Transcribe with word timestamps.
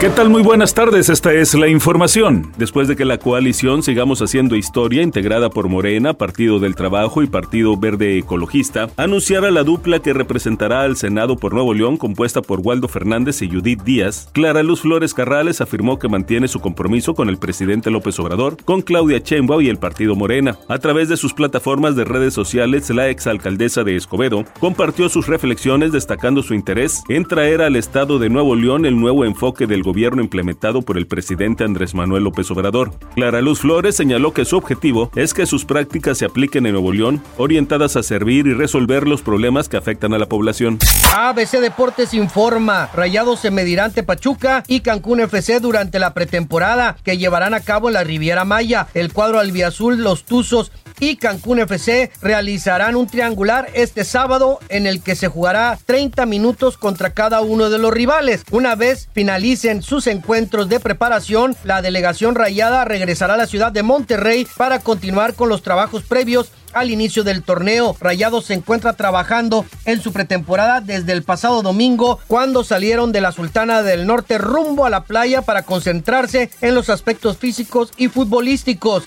¿Qué 0.00 0.08
tal? 0.08 0.30
Muy 0.30 0.42
buenas 0.42 0.72
tardes, 0.72 1.10
esta 1.10 1.34
es 1.34 1.52
la 1.52 1.68
información. 1.68 2.50
Después 2.56 2.88
de 2.88 2.96
que 2.96 3.04
la 3.04 3.18
coalición 3.18 3.82
Sigamos 3.82 4.22
Haciendo 4.22 4.56
Historia, 4.56 5.02
integrada 5.02 5.50
por 5.50 5.68
Morena, 5.68 6.14
Partido 6.14 6.58
del 6.58 6.74
Trabajo 6.74 7.22
y 7.22 7.26
Partido 7.26 7.76
Verde 7.76 8.16
Ecologista, 8.16 8.88
anunciara 8.96 9.50
la 9.50 9.62
dupla 9.62 9.98
que 9.98 10.14
representará 10.14 10.84
al 10.84 10.96
Senado 10.96 11.36
por 11.36 11.52
Nuevo 11.52 11.74
León, 11.74 11.98
compuesta 11.98 12.40
por 12.40 12.60
Waldo 12.60 12.88
Fernández 12.88 13.42
y 13.42 13.50
Judith 13.50 13.82
Díaz, 13.82 14.30
Clara 14.32 14.62
Luz 14.62 14.80
Flores 14.80 15.12
Carrales 15.12 15.60
afirmó 15.60 15.98
que 15.98 16.08
mantiene 16.08 16.48
su 16.48 16.60
compromiso 16.60 17.14
con 17.14 17.28
el 17.28 17.36
presidente 17.36 17.90
López 17.90 18.18
Obrador, 18.20 18.56
con 18.64 18.80
Claudia 18.80 19.18
Sheinbaum 19.18 19.60
y 19.60 19.68
el 19.68 19.76
Partido 19.76 20.16
Morena. 20.16 20.56
A 20.68 20.78
través 20.78 21.10
de 21.10 21.18
sus 21.18 21.34
plataformas 21.34 21.94
de 21.94 22.06
redes 22.06 22.32
sociales, 22.32 22.88
la 22.88 23.10
exalcaldesa 23.10 23.84
de 23.84 23.96
Escobedo 23.96 24.46
compartió 24.60 25.10
sus 25.10 25.26
reflexiones 25.26 25.92
destacando 25.92 26.42
su 26.42 26.54
interés 26.54 27.02
en 27.10 27.26
traer 27.26 27.60
al 27.60 27.76
Estado 27.76 28.18
de 28.18 28.30
Nuevo 28.30 28.56
León 28.56 28.86
el 28.86 28.98
nuevo 28.98 29.26
enfoque 29.26 29.66
del 29.66 29.82
gobierno 29.82 29.89
implementado 29.98 30.82
por 30.82 30.96
el 30.96 31.06
presidente 31.06 31.64
Andrés 31.64 31.94
Manuel 31.94 32.24
López 32.24 32.50
Obrador. 32.50 32.92
Clara 33.14 33.40
Luz 33.40 33.60
Flores 33.60 33.96
señaló 33.96 34.32
que 34.32 34.44
su 34.44 34.56
objetivo 34.56 35.10
es 35.14 35.34
que 35.34 35.46
sus 35.46 35.64
prácticas 35.64 36.18
se 36.18 36.24
apliquen 36.24 36.66
en 36.66 36.72
Nuevo 36.72 36.92
León, 36.92 37.22
orientadas 37.36 37.96
a 37.96 38.02
servir 38.02 38.46
y 38.46 38.54
resolver 38.54 39.06
los 39.06 39.22
problemas 39.22 39.68
que 39.68 39.76
afectan 39.76 40.14
a 40.14 40.18
la 40.18 40.26
población. 40.26 40.78
ABC 41.16 41.60
Deportes 41.60 42.14
informa, 42.14 42.88
Rayados 42.94 43.40
se 43.40 43.50
medirán 43.50 43.80
ante 43.80 44.02
Pachuca 44.02 44.62
y 44.66 44.80
Cancún 44.80 45.20
FC 45.20 45.60
durante 45.60 45.98
la 45.98 46.12
pretemporada 46.12 46.96
que 47.02 47.18
llevarán 47.18 47.54
a 47.54 47.60
cabo 47.60 47.88
en 47.88 47.94
la 47.94 48.04
Riviera 48.04 48.44
Maya. 48.44 48.88
El 48.94 49.12
cuadro 49.12 49.38
albiazul, 49.38 50.02
los 50.02 50.24
Tuzos 50.24 50.70
y 51.00 51.16
Cancún 51.16 51.58
FC 51.58 52.12
realizarán 52.22 52.94
un 52.94 53.06
triangular 53.06 53.68
este 53.74 54.04
sábado 54.04 54.60
en 54.68 54.86
el 54.86 55.02
que 55.02 55.16
se 55.16 55.28
jugará 55.28 55.78
30 55.86 56.26
minutos 56.26 56.76
contra 56.76 57.14
cada 57.14 57.40
uno 57.40 57.70
de 57.70 57.78
los 57.78 57.92
rivales. 57.92 58.44
Una 58.50 58.76
vez 58.76 59.08
finalicen 59.12 59.82
sus 59.82 60.06
encuentros 60.06 60.68
de 60.68 60.78
preparación, 60.78 61.56
la 61.64 61.82
delegación 61.82 62.34
rayada 62.34 62.84
regresará 62.84 63.34
a 63.34 63.38
la 63.38 63.46
ciudad 63.46 63.72
de 63.72 63.82
Monterrey 63.82 64.46
para 64.56 64.78
continuar 64.78 65.34
con 65.34 65.48
los 65.48 65.62
trabajos 65.62 66.02
previos 66.02 66.52
al 66.72 66.90
inicio 66.90 67.24
del 67.24 67.42
torneo. 67.42 67.96
Rayados 68.00 68.46
se 68.46 68.54
encuentra 68.54 68.92
trabajando 68.92 69.64
en 69.84 70.00
su 70.00 70.12
pretemporada 70.12 70.80
desde 70.80 71.12
el 71.12 71.22
pasado 71.22 71.62
domingo 71.62 72.20
cuando 72.26 72.64
salieron 72.64 73.12
de 73.12 73.20
la 73.20 73.32
Sultana 73.32 73.82
del 73.82 74.06
Norte 74.06 74.38
rumbo 74.38 74.86
a 74.86 74.90
la 74.90 75.04
playa 75.04 75.42
para 75.42 75.62
concentrarse 75.62 76.50
en 76.60 76.74
los 76.74 76.90
aspectos 76.90 77.38
físicos 77.38 77.92
y 77.96 78.08
futbolísticos. 78.08 79.04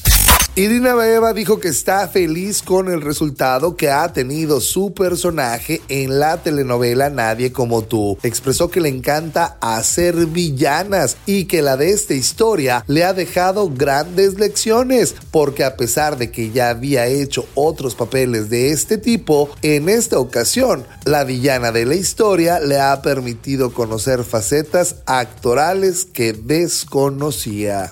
Irina 0.56 0.94
Baeva 0.94 1.34
dijo 1.34 1.60
que 1.60 1.70
está 1.70 2.08
feliz 2.08 2.62
con 2.62 2.88
el 2.88 3.02
resultado 3.02 3.76
que 3.76 3.90
ha 3.90 4.14
tenido 4.14 4.62
su 4.62 4.94
personaje 4.94 5.82
en 5.90 6.20
la 6.20 6.44
telenovela 6.44 7.10
Nadie 7.10 7.52
como 7.52 7.82
tú. 7.82 8.20
Expresó 8.22 8.70
que 8.70 8.80
le 8.80 8.90
encanta 8.90 9.58
hacer 9.62 10.28
villanas 10.28 11.18
y 11.26 11.46
que 11.46 11.64
la 11.64 11.76
de 11.76 11.90
esta 11.90 12.14
historia 12.14 12.86
le 12.86 13.04
ha 13.04 13.14
dejado 13.14 13.72
grandes 13.74 14.36
lecciones, 14.36 15.16
porque 15.32 15.64
a 15.64 15.76
pesar 15.76 16.20
de 16.20 16.30
que 16.30 16.52
ya 16.52 16.70
había 16.70 17.08
hecho 17.08 17.48
otros 17.56 17.96
papeles 17.96 18.52
de 18.52 18.70
este 18.70 19.00
tipo, 19.00 19.50
en 19.64 19.90
esta 19.90 20.20
ocasión 20.20 20.86
la 21.04 21.24
villana 21.24 21.72
de 21.72 21.88
la 21.88 21.96
historia 21.96 22.60
le 22.60 22.80
ha 22.80 23.02
permitido 23.02 23.74
conocer 23.74 24.24
facetas 24.24 24.98
actorales 25.08 26.06
que 26.06 26.34
desconocía. 26.34 27.92